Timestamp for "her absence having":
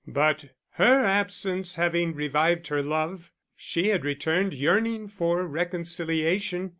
0.71-2.15